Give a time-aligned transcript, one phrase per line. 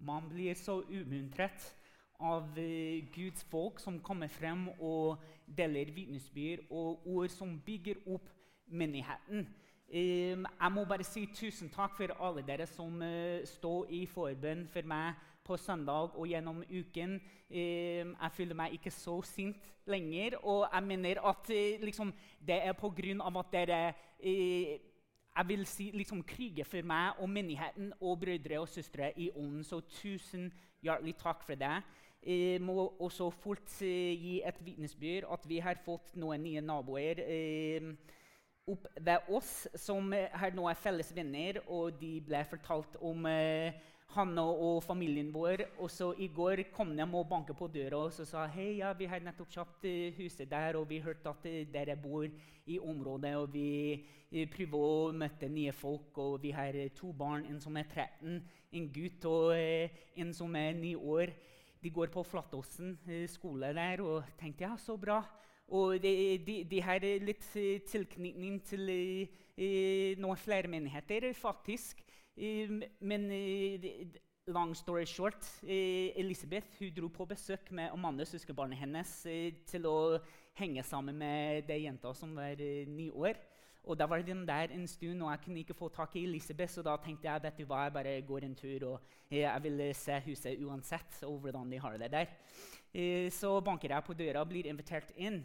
[0.00, 1.76] Man blir så umuntret
[2.20, 8.28] av eh, Guds folk som kommer frem og deler vitnesbyrd og ord som bygger opp
[8.66, 9.48] menigheten.
[9.90, 14.68] Um, jeg må bare si tusen takk for alle dere som uh, står i forbønn
[14.70, 17.16] for meg på søndag og gjennom uken.
[17.50, 19.58] Um, jeg føler meg ikke så sint
[19.90, 20.36] lenger.
[20.44, 23.80] Og jeg mener at uh, liksom, det er på grunn av at dere
[25.40, 29.64] jeg vil si liksom kriger for meg og menigheten og brødre og søstre i ånden.
[29.64, 30.50] Så tusen
[30.84, 31.78] hjertelig takk for det.
[32.20, 37.22] Jeg må også fort gi et vitnesbyrd at vi har fått noen nye naboer.
[37.24, 37.88] Eh,
[38.68, 43.80] opp ved oss, som her nå er felles venner, og de ble fortalt om eh,
[44.10, 45.62] Hanne og familien vår.
[45.78, 49.06] Og så I går kom de og banket på døra og sa hei, ja, vi
[49.06, 52.26] har nettopp kjøpt uh, huset der, og vi hørte at uh, dere bor
[52.66, 53.36] i området.
[53.36, 53.68] og Vi
[54.32, 57.46] uh, prøver å møte nye folk, og vi har to barn.
[57.46, 58.40] En som er 13,
[58.72, 61.30] en gutt, og en som er ni år.
[61.80, 62.98] De går på Flatåsen
[63.30, 65.22] skole der, og tenkte ja, så bra.
[65.70, 68.88] Og de, de, de har litt eh, tilknytning til
[70.18, 72.02] noen flere menigheter, faktisk.
[72.38, 73.86] Uh, men uh,
[74.46, 79.12] long story short, Elisabeth hun dro på besøk med Amanda, søskenbarnet hennes,
[79.68, 80.18] til å
[80.58, 83.38] henge sammen med de jenta som var ni år.
[83.84, 86.72] Og da var den der en stund, og jeg kunne ikke få tak i Elisabeth.
[86.74, 89.84] Så da tenkte jeg vet du hva, jeg bare går en tur, og jeg vil
[89.96, 91.22] se huset uansett.
[91.22, 93.30] og hvordan de har det der.
[93.30, 95.44] Så banker jeg på døra og blir invitert inn.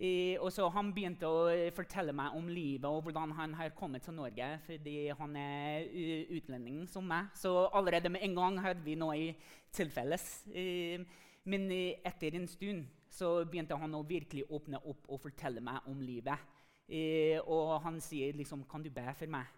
[0.00, 3.74] Eh, og så Han begynte å eh, fortelle meg om livet og hvordan han har
[3.76, 4.46] kommet til Norge.
[4.64, 5.84] fordi han er
[6.32, 7.28] utlending som meg.
[7.34, 9.36] Så allerede med en gang hadde vi noe i
[9.72, 10.46] tilfelles.
[10.54, 11.04] Eh,
[11.44, 15.84] men eh, etter en stund så begynte han å virkelig åpne opp og fortelle meg
[15.90, 16.48] om livet.
[16.88, 19.52] Eh, og han sier liksom 'Kan du be for meg?'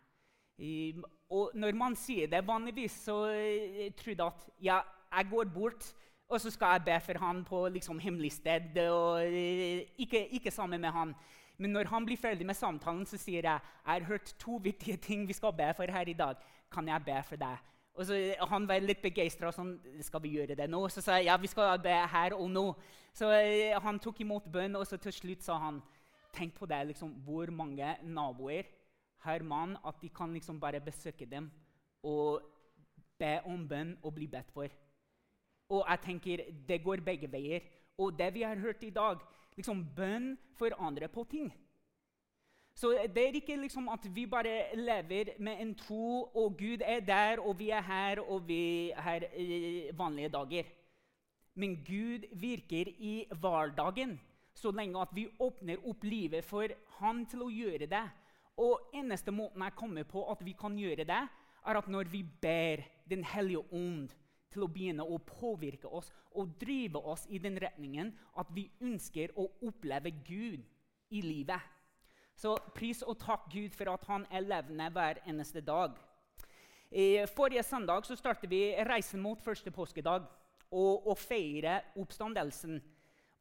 [0.59, 0.95] Eh,
[1.31, 3.25] og når man sier det vanligvis, så
[3.97, 4.81] tror jeg at ja,
[5.13, 5.95] jeg går bort
[6.33, 8.79] og så skal jeg be for han på liksom, hemmelig sted.
[8.89, 11.15] og eh, ikke, ikke, sammen med han.
[11.59, 14.97] Men når han blir ferdig med samtalen, så sier jeg jeg har hørt to viktige
[14.97, 16.35] ting vi skal be for her i dag.
[16.73, 17.57] Kan jeg be for deg?
[17.95, 19.53] Og så Han var litt begeistra.
[19.53, 20.89] Sånn, skal vi gjøre det nå?
[20.89, 22.67] Så sa jeg ja, vi skal be her og nå.
[23.13, 25.83] Så eh, Han tok imot bønn, og så til slutt sa han
[26.33, 28.65] Tenk på det, liksom, hvor mange naboer
[29.21, 31.51] har man at de kan liksom bare besøke dem
[32.03, 32.41] og
[33.19, 34.73] be om bønn og bli bedt for.
[35.73, 37.65] Og jeg tenker det går begge veier.
[37.99, 39.21] Og det vi har hørt i dag
[39.57, 41.51] liksom Bønn forandrer på ting.
[42.75, 47.01] Så det er ikke liksom at vi bare lever med en tro, og Gud er
[47.05, 49.27] der, og vi er her, og vi har
[49.97, 50.71] vanlige dager.
[51.55, 54.21] Men Gud virker i hverdagen
[54.55, 58.05] så lenge at vi åpner opp livet for Han til å gjøre det.
[58.61, 61.23] Og eneste måten jeg kommer på at vi kan gjøre det,
[61.67, 64.09] er at når vi ber Den hellige ånd
[64.53, 69.35] til å begynne å påvirke oss og drive oss i den retningen at vi ønsker
[69.37, 70.63] å oppleve Gud
[71.13, 71.61] i livet.
[72.37, 75.97] Så pris og takk Gud for at han er levende hver eneste dag.
[76.93, 80.27] I forrige søndag så startet vi reisen mot første påskedag
[80.71, 82.81] og, og feire oppstandelsen.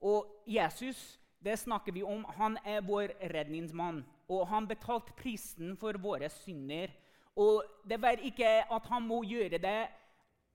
[0.01, 4.03] Og Jesus det snakker vi om, han er vår redningsmann.
[4.29, 6.93] Og han betalte prisen for våre synder.
[7.35, 9.79] Og det var ikke at han må gjøre det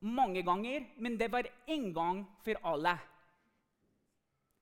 [0.06, 2.96] mange ganger, men det var én gang for alle.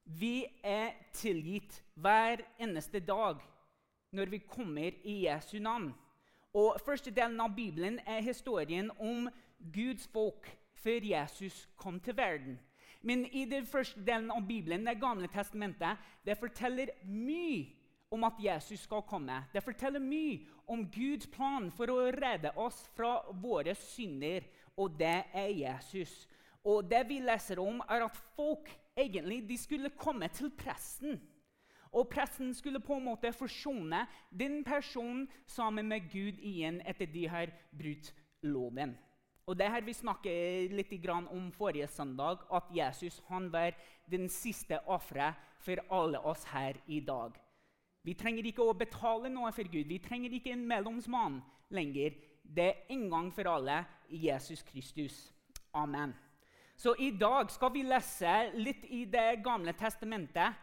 [0.05, 3.41] Vi er tilgitt hver eneste dag
[4.13, 5.95] når vi kommer i Jesu navn.
[6.55, 9.29] Og Første delen av Bibelen er historien om
[9.73, 10.47] Guds folk
[10.85, 12.59] før Jesus kom til verden.
[13.03, 17.67] Men i den første delen av Bibelen, det gamle testamentet, det forteller mye
[18.11, 19.43] om at Jesus skal komme.
[19.53, 20.39] Det forteller mye
[20.69, 24.47] om Guds plan for å redde oss fra våre synder
[24.77, 26.29] og det er Jesus.
[26.65, 31.21] Og det vi leser om, er at folk egentlig de skulle komme til presten.
[31.95, 37.29] Og presten skulle på en måte forsone den personen sammen med Gud igjen etter de
[37.31, 38.11] har brutt
[38.43, 38.97] loven.
[39.47, 43.75] Og Det her vi snakket litt om forrige søndag, at Jesus han var
[44.11, 47.31] den siste offeret for alle oss her i dag.
[48.03, 49.87] Vi trenger ikke å betale noe for Gud.
[49.87, 55.33] Vi trenger ikke en mellomsmann lenger det en gang for alle i Jesus Kristus.
[55.73, 56.15] Amen.
[56.77, 60.61] Så i dag skal vi lese litt i Det gamle testamentet,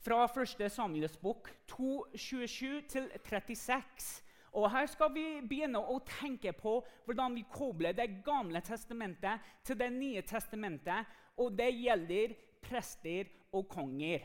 [0.00, 0.72] fra 1.
[0.72, 4.22] Samuels bok 2.27 36.
[4.52, 9.78] Og Her skal vi begynne å tenke på hvordan vi kobler Det gamle testamentet til
[9.78, 11.06] Det nye testamentet.
[11.36, 14.24] Og det gjelder prester og konger.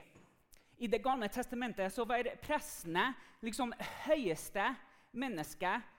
[0.77, 3.13] I Det gamle testamentet så var prestene
[3.43, 3.73] liksom
[4.07, 4.65] høyeste
[5.15, 5.94] menneske eh,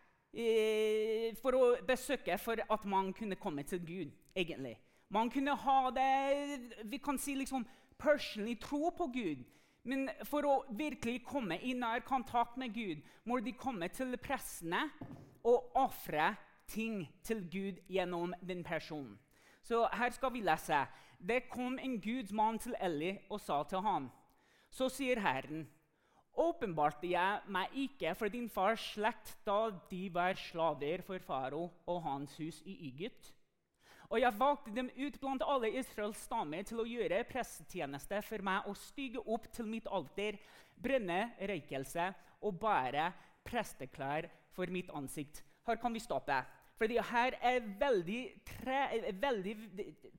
[1.40, 4.12] for å besøke for at man kunne komme til Gud.
[4.36, 4.76] egentlig.
[5.08, 7.66] Man kunne ha det vi kan si liksom,
[7.98, 9.44] personlig tro på Gud.
[9.86, 14.88] Men for å virkelig komme i nær kontakt med Gud må de komme til prestene
[15.46, 16.34] og ofre
[16.66, 19.14] ting til Gud gjennom den personen.
[19.62, 20.86] Så her skal vi lese.
[21.18, 24.10] Det kom en Guds mann til Eli og sa til ham.
[24.70, 25.68] Så sier Herren,
[26.40, 32.02] åpenbarte jeg meg ikke for din fars slekt da de var slaver for farao og
[32.04, 33.32] hans hus i Egypt?
[34.06, 38.68] Og jeg valgte dem ut blant alle Israels stammer til å gjøre prestetjeneste for meg
[38.70, 40.38] og stige opp til mitt alter,
[40.78, 42.12] brenne røykelse
[42.46, 43.08] og bære
[43.46, 45.42] presteklær for mitt ansikt.
[45.66, 46.38] Her kan vi stoppe.
[46.76, 48.80] Fordi her er veldig, tre,
[49.16, 49.54] veldig,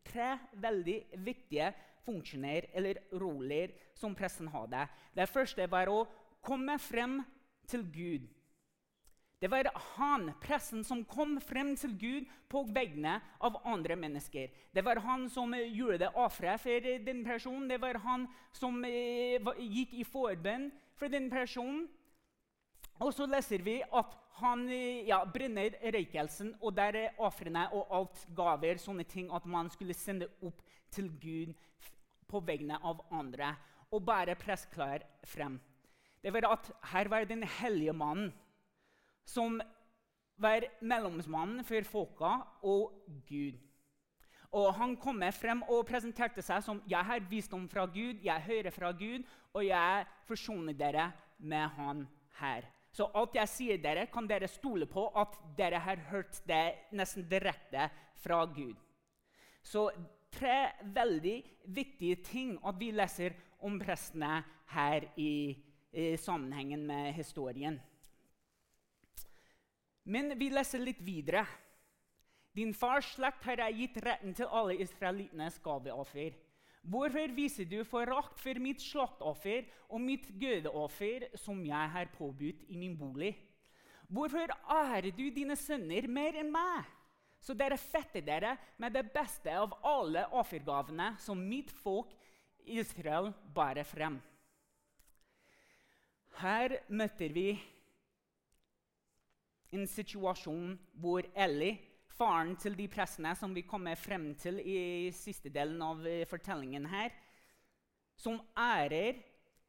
[0.07, 1.69] tre veldig viktige
[2.07, 4.87] funksjoner eller roller som presten hadde.
[5.13, 6.05] Det første var å
[6.41, 7.19] komme frem
[7.67, 8.27] til Gud.
[9.37, 14.49] Det var han, presten, som kom frem til Gud på vegne av andre mennesker.
[14.73, 17.67] Det var han som gjorde det offeret for den personen.
[17.69, 21.85] Det var han som eh, gikk i forbønn for den personen.
[22.97, 27.93] Og så leser vi at han eh, ja, brenner røykelsen, og der er ofrene og
[27.93, 31.53] alt gaver, sånne ting at man skulle sende opp til Gud
[32.29, 33.53] på vegne av andre.
[33.91, 35.59] Og bære prestklær frem.
[36.23, 38.33] Det var at her var den hellige mannen
[39.27, 39.61] som
[40.37, 42.33] var mellommannen for folka
[42.67, 42.93] og
[43.27, 43.57] Gud.
[44.51, 48.71] Og Han kom frem og presenterte seg som jeg har visdom fra Gud, jeg hører
[48.71, 52.07] fra Gud, og jeg forsoner dere med Han
[52.39, 52.63] her.
[52.91, 57.27] Så alt jeg sier dere, kan dere stole på at dere har hørt det nesten
[57.29, 57.89] direkte
[58.23, 58.75] fra Gud.
[59.61, 59.89] Så
[60.33, 61.37] tre veldig
[61.75, 64.41] viktige ting at vi leser om prestene
[64.73, 65.55] her i,
[65.91, 67.79] i sammenhengen med historien.
[70.07, 71.43] Men vi leser litt videre.
[72.55, 76.37] Din fars slekt har jeg gitt retten til alle israelittenes gaveoffer.
[76.87, 82.77] Hvorfor viser du forakt for mitt slaktoffer og mitt gødeoffer, som jeg har påbudt i
[82.79, 83.33] min bolig?
[84.07, 86.87] Hvorfor ærer du dine sønner mer enn meg?
[87.41, 92.11] Så dere fetter dere med det beste av alle offergavene som mitt folk
[92.67, 94.19] Israel bærer frem.
[96.37, 97.49] Her møter vi
[99.73, 101.77] en situasjon hvor Ellie,
[102.17, 106.87] faren til de prestene som vi kommer frem til i siste delen av eh, fortellingen
[106.89, 107.11] her,
[108.17, 109.19] som ærer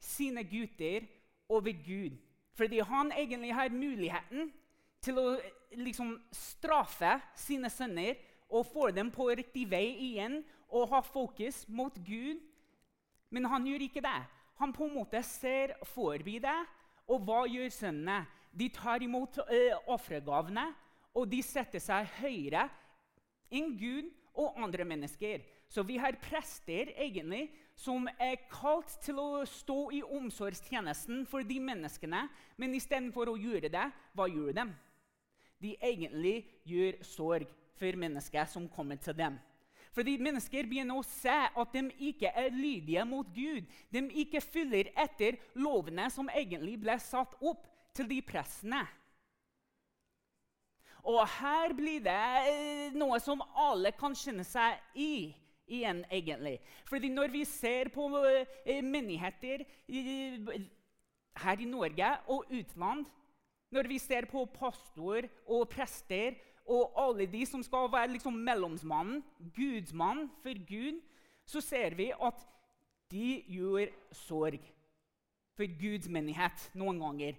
[0.01, 1.05] sine gutter
[1.53, 2.17] over Gud.
[2.57, 4.49] Fordi han egentlig har muligheten
[5.05, 8.19] til å eh, liksom, straffe sine sønner
[8.49, 12.41] og få dem på riktig vei igjen og ha fokus mot Gud.
[13.31, 14.21] Men han gjør ikke det.
[14.59, 16.59] Han på en måte ser forbi det.
[17.09, 18.25] Og hva gjør sønnene?
[18.53, 20.55] De tar imot uh,
[21.15, 22.65] og de setter seg høyere
[23.55, 24.09] enn Gud
[24.39, 25.45] og andre mennesker.
[25.69, 31.59] Så vi har prester egentlig som er kalt til å stå i omsorgstjenesten for de
[31.61, 32.25] menneskene.
[32.57, 33.87] Men istedenfor å gjøre det,
[34.17, 34.67] hva gjør de?
[35.63, 39.39] De egentlig gjør sorg for mennesker som kommer til dem.
[39.95, 43.67] Fordi mennesker begynner å se at de ikke er lydige mot Gud.
[43.91, 47.67] De ikke følger etter lovene som egentlig ble satt opp
[47.97, 48.85] til de prestene.
[51.09, 52.21] Og her blir det
[52.51, 55.31] eh, noe som alle kan kjenne seg i
[55.69, 56.59] igjen, egentlig.
[56.89, 59.65] Fordi når vi ser på eh, menigheter
[61.43, 63.07] her i Norge og utland,
[63.71, 66.37] når vi ser på pastor og prester
[66.69, 69.23] og alle de som skal være liksom mellomsmannen,
[69.57, 71.01] gudsmannen for Gud,
[71.49, 72.45] så ser vi at
[73.11, 74.61] de gjør sorg
[75.57, 77.39] for Guds menighet noen ganger.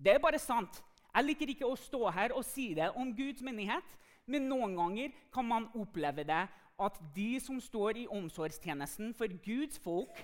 [0.00, 0.80] Det er bare sant.
[1.10, 3.96] Jeg liker ikke å stå her og si det om Guds menighet,
[4.30, 6.42] men noen ganger kan man oppleve det
[6.80, 10.22] at de som står i omsorgstjenesten for Guds folk,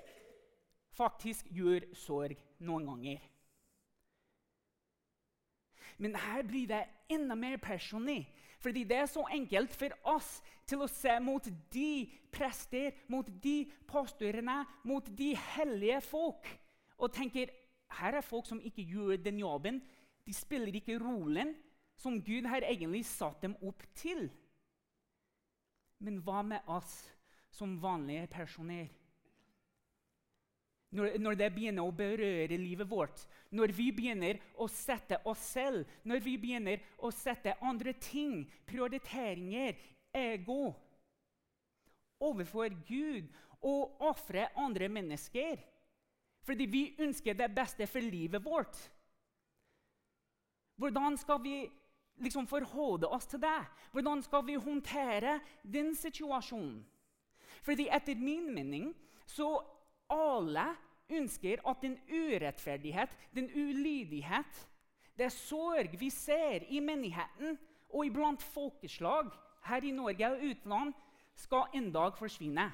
[0.96, 3.20] faktisk gjør sorg noen ganger.
[5.98, 8.26] Men her blir det enda mer personlig.
[8.60, 11.90] Fordi det er så enkelt for oss til å se mot de
[12.32, 16.48] prester, mot de pastorene, mot de hellige folk,
[16.96, 17.52] og tenker
[18.00, 19.80] her er folk som ikke gjør den jobben.
[20.26, 21.54] De spiller ikke rollen
[21.96, 24.26] som Gud har egentlig satt dem opp til.
[26.02, 26.98] Men hva med oss
[27.54, 28.88] som vanlige personer?
[30.96, 35.84] Når, når, det begynner å berøre livet vårt, når vi begynner å sette oss selv,
[36.08, 39.76] når vi begynner å sette andre ting, prioriteringer,
[40.16, 40.72] ego
[42.24, 43.28] overfor Gud
[43.60, 45.60] og ofre andre mennesker
[46.46, 48.76] fordi vi ønsker det beste for livet vårt.
[50.78, 51.56] Hvordan skal vi
[52.22, 53.64] liksom forholde oss til det?
[53.92, 56.84] Hvordan skal vi håndtere den situasjonen?
[57.66, 58.92] Fordi etter min mening
[59.26, 59.58] så
[60.10, 60.66] alle
[61.10, 64.68] ønsker at den urettferdighet, den ulydighet,
[65.18, 67.58] det sorg vi ser i menigheten
[67.88, 69.30] og iblant folkeslag
[69.66, 70.92] her i Norge og utland,
[71.36, 72.70] skal en dag forsvinne.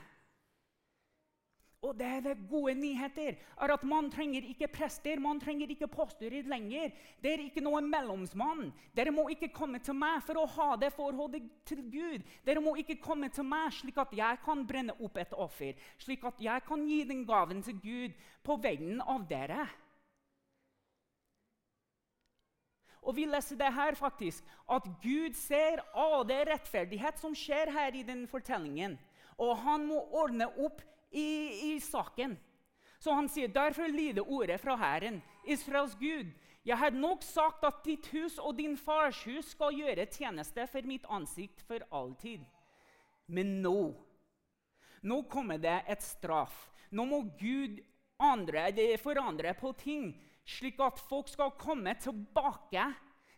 [1.82, 3.34] Og det er det gode nyheter.
[3.60, 6.92] er at Man trenger ikke prester, man trenger ikke pastorer lenger.
[7.22, 8.72] Det er ikke noen mellomsmann.
[8.94, 12.22] Dere må ikke komme til meg for å ha det forholdet til Gud.
[12.46, 16.24] Dere må ikke komme til meg slik at jeg kan brenne opp et offer, slik
[16.24, 18.14] at jeg kan gi den gaven til Gud
[18.46, 19.66] på vegne av dere.
[23.02, 27.98] Og vi leser det her faktisk, at Gud ser all det rettferdighet som skjer her
[27.98, 28.94] i den fortellingen.
[29.42, 32.38] Og han må ordne opp i, i saken.
[32.98, 36.32] Så han sier, 'Derfor lyder ordet fra Herren, Israels Gud.'
[36.64, 40.86] 'Jeg har nok sagt at ditt hus og din fars hus skal gjøre tjeneste for
[40.86, 42.46] mitt ansikt for alltid.'
[43.26, 43.94] Men nå
[45.02, 46.70] nå kommer det et straff.
[46.90, 47.80] Nå må Gud
[48.22, 48.70] andre,
[49.02, 50.12] forandre på ting,
[50.46, 52.84] slik at folk skal komme tilbake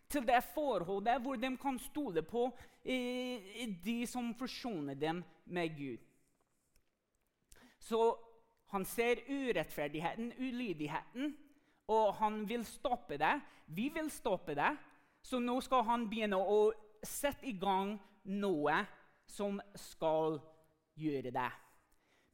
[0.09, 2.45] til det forholdet hvor de kan stole på
[2.83, 6.03] eh, de som forsoner dem med Gud.
[7.85, 8.01] Så
[8.73, 11.35] han ser urettferdigheten, ulydigheten,
[11.93, 13.35] og han vil stoppe det.
[13.67, 14.71] Vi vil stoppe det.
[15.21, 16.71] Så nå skal han begynne å
[17.05, 17.93] sette i gang
[18.33, 18.79] noe
[19.29, 20.39] som skal
[20.97, 21.51] gjøre det.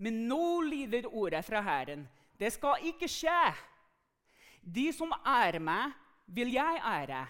[0.01, 2.07] Men nå lyder ordet fra Herren.
[2.39, 3.51] Det skal ikke skje.
[4.61, 5.91] De som ærer meg,
[6.31, 7.25] vil jeg ære.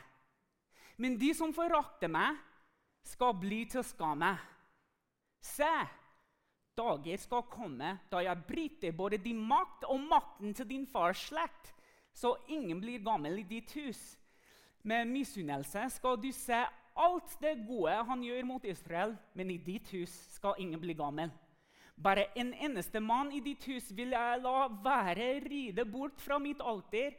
[1.02, 2.38] Men de som forakter meg,
[3.04, 4.36] skal bli til skamme.
[5.42, 5.72] Se,
[6.78, 11.74] dager skal komme da jeg bryter både din makt og makten til din fars slekt,
[12.14, 14.00] så ingen blir gammel i ditt hus.
[14.84, 16.60] Med misunnelse skal du se
[16.98, 21.32] alt det gode han gjør mot Israel, men i ditt hus skal ingen bli gammel.
[22.02, 26.62] Bare en eneste mann i ditt hus vil jeg la være ride bort fra mitt
[26.66, 27.14] alter.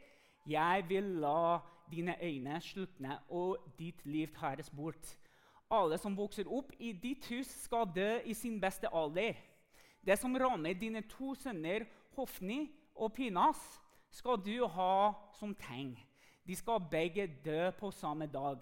[0.45, 5.15] Jeg vil la dine øyne slukne og ditt liv tæres bort.
[5.71, 9.37] Alle som vokser opp i ditt hus, skal dø i sin beste alder.
[10.03, 11.85] Det som rammer dine to sønner
[12.17, 13.61] Hofni og Pinas,
[14.13, 15.95] skal du ha som tegn.
[16.45, 18.59] De skal begge dø på samme dag.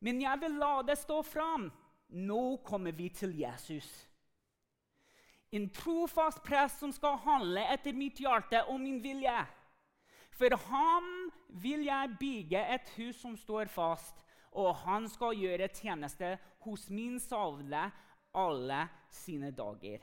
[0.00, 1.68] Men jeg vil la det stå fram.
[2.10, 3.86] Nå kommer vi til Jesus.
[5.52, 9.36] En trofast prest som skal handle etter mitt hjerte og min vilje.
[10.38, 11.06] For ham
[11.62, 14.14] vil jeg bygge et hus som står fast,
[14.58, 17.84] og han skal gjøre tjeneste hos min savle
[18.34, 18.80] alle
[19.10, 20.02] sine dager.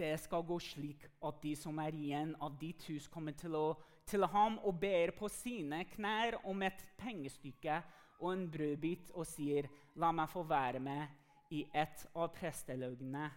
[0.00, 3.74] Det skal gå slik at de som er igjen av ditt hus, kommer til, å,
[4.08, 7.82] til ham og ber på sine knær om et pengestykke
[8.20, 13.30] og en brødbit og sier, 'La meg få være med i et av presteløgnene,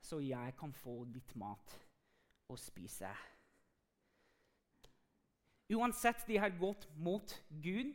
[0.00, 1.78] så jeg kan få litt mat
[2.48, 3.14] å spise.'
[5.72, 7.94] Uansett de har gått mot Gud,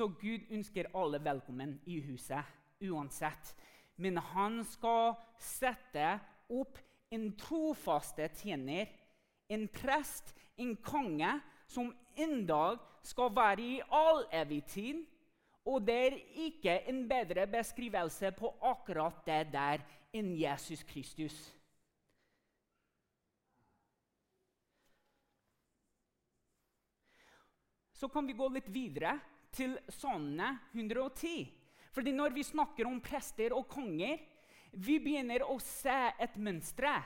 [0.00, 2.44] så Gud ønsker alle velkommen i huset.
[2.80, 3.54] uansett
[4.00, 6.14] men han skal sette
[6.48, 6.78] opp
[7.12, 8.88] en trofaste tjener,
[9.52, 11.34] en prest, en konge,
[11.68, 15.02] som en dag skal være i all evig tid.
[15.68, 16.16] Og det er
[16.46, 19.84] ikke en bedre beskrivelse på akkurat det der
[20.16, 21.36] enn Jesus Kristus.
[27.92, 29.18] Så kan vi gå litt videre
[29.54, 31.48] til Salme 110.
[31.92, 34.18] Fordi når vi snakker om prester og konger,
[34.72, 37.02] vi begynner å se et mønster.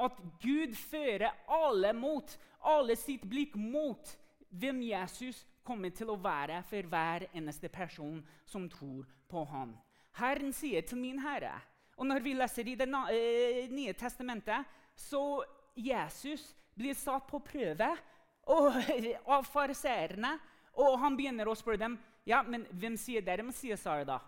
[0.00, 2.32] At Gud fører alle mot,
[2.66, 4.16] alle sitt blikk mot
[4.50, 9.76] hvem Jesus kommer til å være for hver eneste person som tror på ham.
[10.18, 11.60] Herren sier til min Herre
[12.00, 14.64] Og når vi leser i Det eh, nye testamentet,
[14.96, 15.44] så
[15.76, 17.90] Jesus blir satt på prøve
[18.48, 18.72] og,
[19.36, 20.32] av fariseerne.
[20.78, 21.98] Og han begynner å spørre dem
[22.28, 24.20] ja, men hvem sier dere Messiasar da?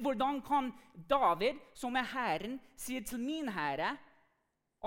[0.00, 0.70] Hvordan kan
[1.10, 3.96] David, som er Herren, si til min herre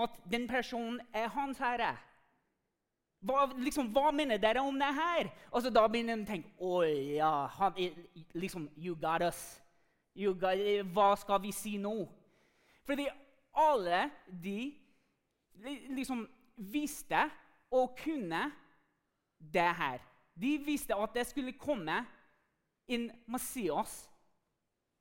[0.00, 1.92] at den personen er hans herre?
[3.20, 5.28] Hva, liksom, hva mener dere om det her?
[5.52, 7.74] Og så Da begynner de å tenke Å ja, han,
[8.32, 9.60] liksom, You got us.
[10.16, 10.56] You got,
[10.94, 12.08] hva skal vi si nå?
[12.88, 13.04] Fordi
[13.52, 14.72] alle de
[15.92, 16.24] liksom
[16.56, 17.28] visste
[17.70, 18.48] og kunne
[19.38, 20.00] det her.
[20.40, 21.98] De visste at det skulle komme
[22.90, 24.02] en Messias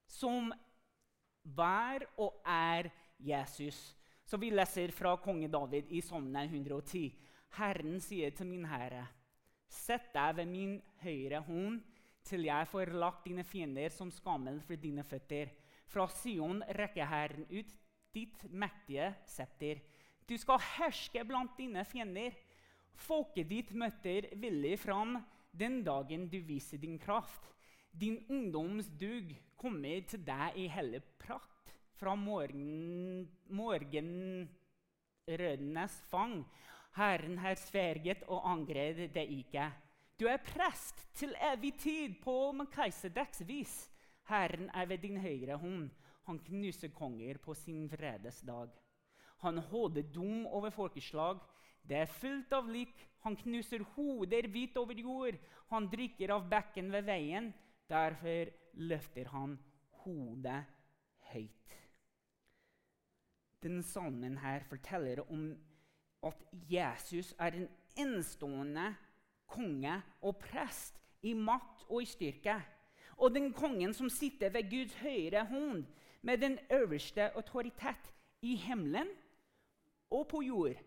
[0.09, 0.49] som
[1.55, 3.77] var og er Jesus.
[4.25, 7.07] Så vi leser fra konge David i Salmen 110.
[7.57, 9.07] Herren sier til min herre,
[9.69, 10.71] Sett deg ved min
[11.03, 11.77] høyre hånd
[12.25, 15.51] til jeg får lagt dine fiender som skammel for dine føtter.
[15.89, 17.71] Fra Sion rekker Herren ut
[18.13, 19.81] ditt mektige septer.
[20.25, 22.33] Du skal herske blant dine fiender.
[22.99, 25.17] Folket ditt møter villig fram
[25.51, 27.53] den dagen du viser din kraft.
[27.91, 31.47] Din ungdomsdug kommer til deg i hele prakt.
[31.99, 36.45] Fra morgen, morgenrødenes fang.
[36.95, 39.71] Herren har sverget og angrer det ikke.
[40.19, 43.89] Du er prest til evig tid på Melkisedeks vis.
[44.27, 45.89] Herren er ved din høyre hånd.
[46.27, 48.69] Han knuser konger på sin vredes dag.
[49.39, 51.39] Han holder dom over folkeslag.
[51.89, 52.93] Det er fullt av lik.
[53.25, 55.39] Han knuser hoder hvitt over jord.
[55.73, 57.49] Han drikker av bekken ved veien.
[57.89, 59.57] Derfor løfter han
[60.03, 60.61] hodet
[61.33, 61.75] høyt.
[63.59, 65.49] Denne salmen her forteller om
[66.23, 67.67] at Jesus er en
[67.99, 68.93] enestående
[69.49, 72.55] konge og prest i makt og i styrke.
[73.19, 75.83] Og den kongen som sitter ved Guds høyre hånd
[76.21, 79.09] med den øverste autoritet i himmelen
[80.09, 80.77] og på jord.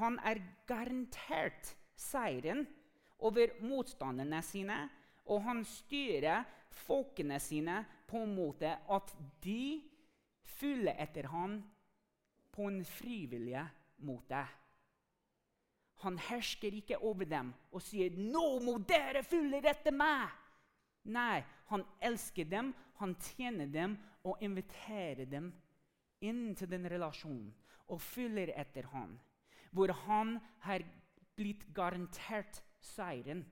[0.00, 2.64] Han er garantert seieren
[3.20, 4.78] over motstanderne sine,
[5.28, 6.46] og han styrer
[6.86, 9.12] folkene sine på en måte at
[9.44, 9.82] de
[10.56, 11.60] følger etter ham
[12.52, 13.60] på en frivillig
[14.06, 14.40] måte.
[16.00, 20.32] Han hersker ikke over dem og sier 'Nå må dere følge etter meg'.
[21.04, 25.52] Nei, han elsker dem, han tjener dem og inviterer dem
[26.20, 27.52] inn til den relasjonen
[27.88, 29.18] og følger etter ham.
[29.70, 30.84] Hvor han har
[31.36, 33.44] blitt garantert seieren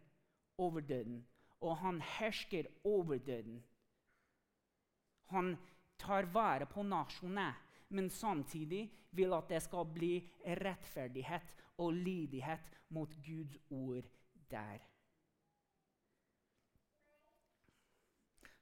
[0.58, 1.22] over døden,
[1.60, 3.62] og han hersker over døden.
[5.32, 5.56] Han
[5.98, 7.54] tar vare på nasjonene,
[7.88, 10.12] men samtidig vil at det skal bli
[10.44, 14.04] rettferdighet og lydighet mot Guds ord
[14.50, 14.78] der.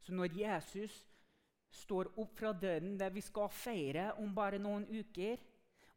[0.06, 1.06] Så når Jesus
[1.70, 5.40] står opp fra døden, det vi skal feire om bare noen uker,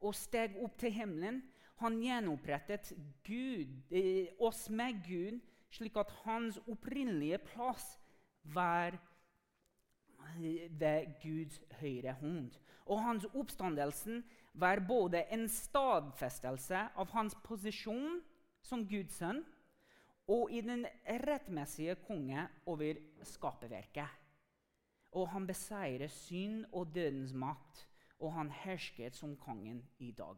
[0.01, 1.41] og steg opp til himmelen
[1.79, 2.91] Han gjenopprettet
[3.23, 5.39] Gud, eh, oss med Gud,
[5.71, 7.93] slik at hans opprinnelige plass
[8.43, 8.97] var
[10.35, 12.51] eh, ved Guds høyre hånd.
[12.85, 18.19] Og hans oppstandelsen var både en stadfestelse av hans posisjon
[18.65, 19.43] som Guds sønn
[20.29, 20.85] og i den
[21.25, 24.09] rettmessige konge over skaperverket.
[25.17, 27.87] Og han beseirer synd og dødens makt,
[28.19, 30.37] og han hersket som kongen i dag.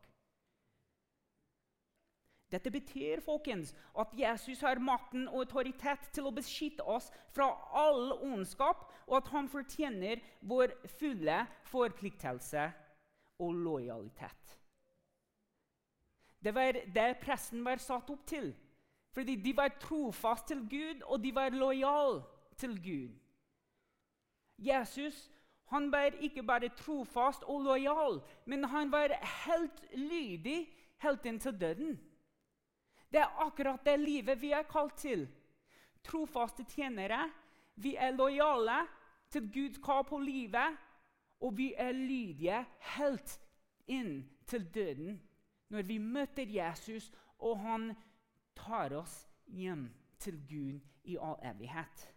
[2.52, 8.12] Dette betyr folkens, at Jesus har makten og autoritet til å beskytte oss fra all
[8.17, 12.65] ondskap, og at han fortjener vår fulle forpliktelse
[13.39, 14.58] og lojalitet.
[16.44, 18.52] Det var det pressen var satt opp til.
[19.12, 22.24] Fordi de var trofast til Gud, og de var lojale
[22.58, 23.15] til Gud.
[24.58, 25.30] Jesus
[25.71, 30.67] han var ikke bare trofast og lojal, men han var helt lydig
[31.01, 31.97] helt inn til døden.
[33.12, 35.25] Det er akkurat det livet vi er kalt til.
[36.03, 37.25] Trofaste tjenere.
[37.75, 38.84] Vi er lojale
[39.31, 40.77] til Guds kall på livet
[41.41, 42.65] og vi er lydige
[42.97, 43.39] helt
[43.88, 45.19] inn til døden
[45.71, 47.93] når vi møter Jesus, og han
[48.55, 49.88] tar oss hjem
[50.19, 52.10] til Gud i all evighet.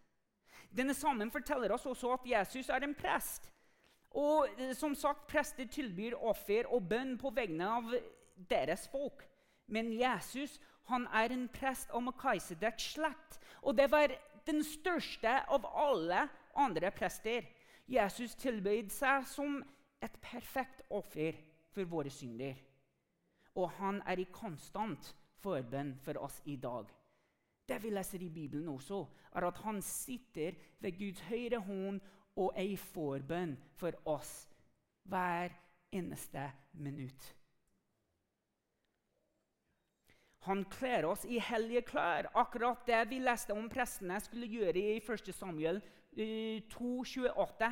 [0.75, 3.51] Denne sammen forteller oss også at Jesus er en prest.
[4.15, 7.95] Og eh, som sagt, Prester tilbyr offer og bønn på vegne av
[8.51, 9.25] deres folk.
[9.67, 10.59] Men Jesus
[10.91, 13.39] han er en prest av Melkisedeks slekt.
[13.63, 14.13] Og det var
[14.45, 16.27] den største av alle
[16.61, 17.47] andre prester.
[17.89, 19.63] Jesus tilbød seg som
[20.05, 21.39] et perfekt offer
[21.73, 22.59] for våre synder.
[23.57, 26.91] Og han er i konstant forbønn for oss i dag.
[27.69, 32.01] Det vi leser i Bibelen også, er at han sitter ved Guds høyre hånd
[32.37, 34.35] og er i forbønn for oss
[35.09, 35.55] hver
[35.95, 37.35] eneste minutt.
[40.45, 44.99] Han kler oss i hellige klær, akkurat det vi leste om prestene skulle gjøre i
[45.01, 45.31] 1.
[45.33, 45.81] Samuel
[46.15, 47.71] 2,28,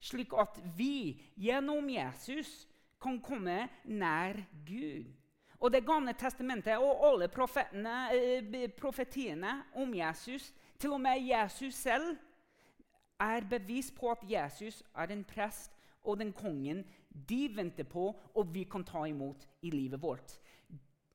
[0.00, 2.64] slik at vi gjennom Jesus
[3.02, 5.12] kan komme nær Gud.
[5.64, 12.16] Og Det gamle testamentet og alle eh, profetiene om Jesus, til og med Jesus selv,
[13.20, 15.72] er bevis på at Jesus er en prest
[16.04, 16.84] og den kongen
[17.28, 20.36] de venter på og vi kan ta imot i livet vårt.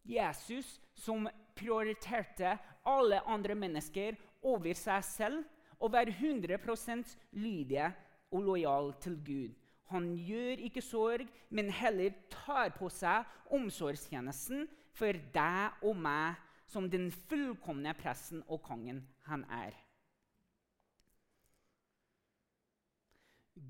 [0.06, 5.44] Jesus som prioriterte alle andre mennesker over seg selv
[5.80, 7.92] og være 100% lydige
[8.32, 9.59] og lojal til Gud.
[9.90, 13.26] Han gjør ikke sorg, men heller tar på seg
[13.58, 16.38] omsorgstjenesten for deg og meg
[16.70, 19.74] som den fullkomne presten og kongen han er.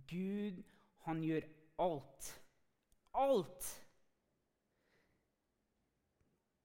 [0.09, 0.59] Gud,
[1.07, 1.47] han gjør
[1.79, 2.33] alt,
[3.15, 3.69] alt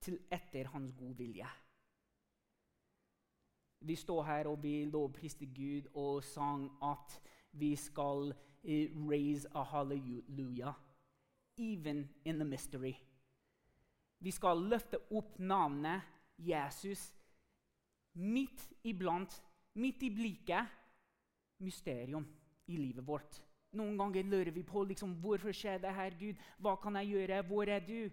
[0.05, 1.49] til etter hans gode vilje.
[3.85, 7.19] Vi står her og vi lovpriste Gud og sang at
[7.59, 10.75] vi skal uh, raise a hallelujah,
[11.57, 12.95] even in the mystery.
[14.19, 16.03] Vi skal løfte opp navnet
[16.37, 17.13] Jesus
[18.15, 19.35] midt iblant,
[19.75, 20.71] midt i blikket,
[21.63, 22.27] mysterium
[22.67, 23.41] i livet vårt.
[23.75, 26.41] Noen ganger lurer vi på liksom, hvorfor skjer det her, Gud.
[26.63, 27.43] Hva kan jeg gjøre?
[27.49, 28.11] Hvor er du?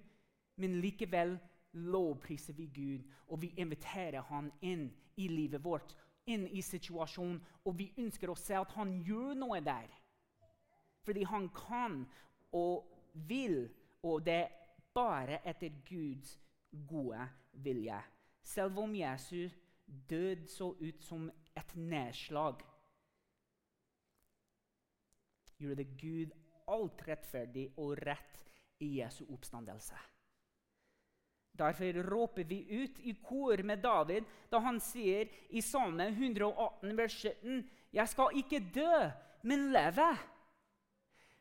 [0.57, 1.37] Men likevel
[1.73, 5.95] lovpriser vi Gud, og vi inviterer Han inn i livet vårt,
[6.31, 9.89] inn i situasjonen, og vi ønsker å se at Han gjør noe der.
[11.05, 12.01] Fordi Han kan
[12.51, 13.69] og vil,
[14.03, 14.49] og det er
[14.93, 16.39] bare etter Guds
[16.87, 17.27] gode
[17.63, 18.01] vilje.
[18.43, 19.55] Selv om Jesus
[20.09, 22.61] død så ut som et nedslag,
[25.59, 26.31] gjorde det Gud
[26.71, 28.45] alt rettferdig og rett
[28.81, 29.97] i Jesu oppstandelse.
[31.51, 37.17] Derfor råper vi ut i kor med David da han sier i Salme 118, vers
[37.25, 39.09] 17.: Jeg skal ikke dø,
[39.43, 40.07] men leve.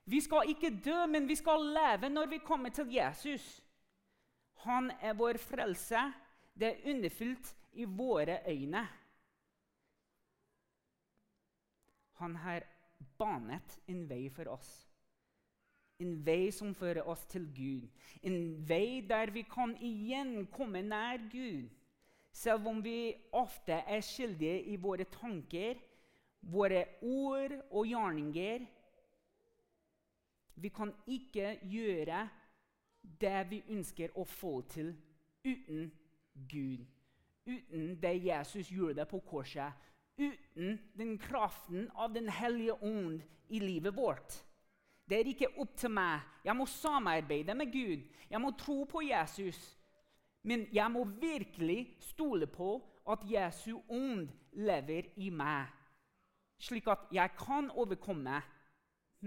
[0.04, 3.62] Vi skal ikke dø, men vi skal leve når vi kommer til Jesus.
[4.66, 6.12] Han er vår frelse.
[6.54, 8.88] Det er underfylt i våre øyne.
[12.12, 12.66] Han har
[13.18, 14.89] banet en vei for oss.
[16.00, 17.88] En vei som fører oss til Gud.
[18.22, 21.68] En vei der vi kan igjen komme nær Gud.
[22.32, 25.80] Selv om vi ofte er skyldige i våre tanker,
[26.40, 28.66] våre ord og gjerninger.
[30.54, 32.28] Vi kan ikke gjøre
[33.20, 34.94] det vi ønsker å få til,
[35.44, 35.90] uten
[36.48, 36.84] Gud.
[37.48, 39.72] Uten det Jesus gjorde på korset.
[40.20, 44.44] Uten den kraften av Den hellige ånd i livet vårt.
[45.10, 46.22] Det er ikke opp til meg.
[46.44, 48.04] Jeg må samarbeide med Gud.
[48.30, 49.58] Jeg må tro på Jesus.
[50.46, 52.76] Men jeg må virkelig stole på
[53.10, 55.66] at Jesu ånd lever i meg,
[56.60, 58.38] slik at jeg kan overkomme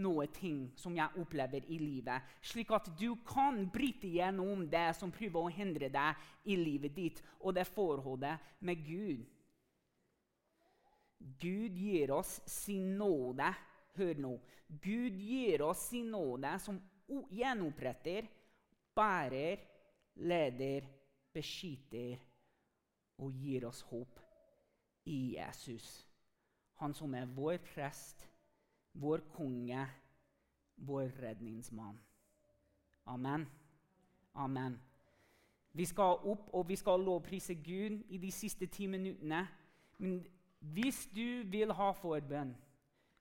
[0.02, 2.32] noe ting som jeg opplever i livet.
[2.42, 7.22] Slik at du kan bryte gjennom det som prøver å hindre deg i livet ditt
[7.42, 9.22] og det forholdet med Gud.
[11.40, 13.52] Gud gir oss sin nåde
[13.98, 14.34] Hør nå.
[14.82, 16.80] Gud gir oss sin nåde, som
[17.32, 18.28] gjenoppretter,
[18.96, 19.62] bærer,
[20.16, 20.88] leder,
[21.34, 22.22] beskytter
[23.18, 24.20] og gir oss håp
[25.06, 26.08] i Jesus.
[26.82, 28.26] Han som er vår prest,
[28.94, 29.86] vår konge,
[30.76, 32.00] vår redningsmann.
[33.06, 33.46] Amen.
[34.36, 34.80] Amen.
[35.74, 39.48] Vi skal opp og vi skal lovprise Gud i de siste ti minuttene.
[39.98, 40.24] Men
[40.60, 42.54] hvis du vil ha forbønn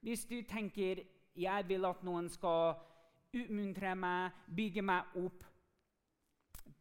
[0.02, 1.04] hvis du tenker
[1.38, 2.74] jeg vil at noen skal
[3.32, 5.44] utmuntre meg, bygge meg opp,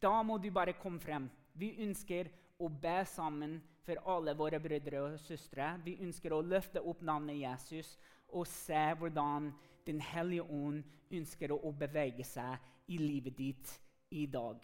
[0.02, 1.28] da må du bare komme frem.
[1.54, 2.28] Vi ønsker
[2.60, 5.72] å be sammen for alle våre brødre og søstre.
[5.84, 7.96] Vi ønsker å løfte opp navnet Jesus
[8.32, 13.72] og se hvordan Den hellige ånd ønsker å bevege seg i livet ditt
[14.14, 14.62] i dag.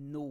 [0.00, 0.28] Nå.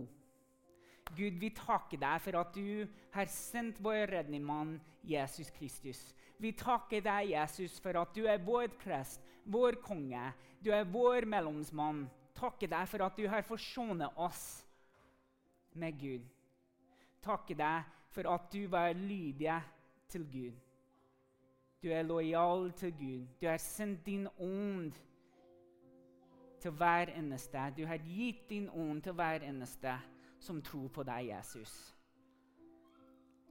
[1.14, 6.02] Gud, vi takker deg for at du har sendt vår redningsmann Jesus Kristus.
[6.38, 10.21] Vi takker deg, Jesus, for at du er vår prest, vår konge.
[10.62, 12.06] Du er vår mellomsmann.
[12.38, 14.43] Takker deg for at du har forsonet oss
[15.73, 16.28] med Gud.
[17.26, 19.58] Takker deg for at du var lydig
[20.10, 20.54] til Gud.
[21.82, 23.26] Du er lojal til Gud.
[23.41, 24.93] Du har sendt din ånd
[26.62, 27.73] til hver eneste.
[27.78, 29.97] Du har gitt din ånd til hver eneste
[30.39, 31.73] som tror på deg, Jesus.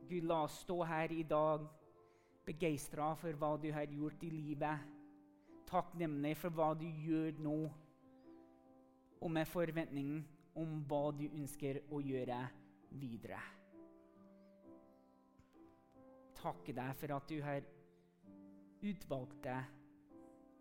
[0.08, 1.66] Gud, la oss stå her i dag
[2.46, 4.92] begeistra for hva du har gjort i livet.
[5.66, 7.58] Takknemlig for hva du gjør nå,
[9.20, 10.20] og med forventning
[10.56, 12.38] om hva du ønsker å gjøre
[13.00, 13.40] videre.
[16.36, 17.66] Takke deg for at du har
[18.86, 19.48] utvalgt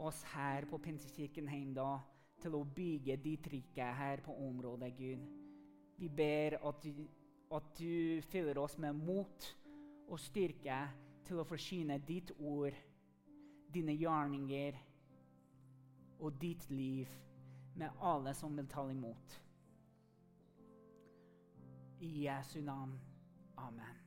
[0.01, 2.01] oss her på Pinsekirken Heimdal
[2.41, 5.21] til å bygge ditt rike her på området, Gud.
[5.95, 7.05] Vi ber at du,
[7.55, 9.51] at du fyller oss med mot
[10.09, 10.79] og styrke
[11.25, 12.75] til å forsyne ditt ord,
[13.73, 14.77] dine gjerninger
[16.19, 17.11] og ditt liv
[17.75, 19.41] med alle som vil ta imot.
[21.99, 22.99] I Jesu navn.
[23.57, 24.04] Amen.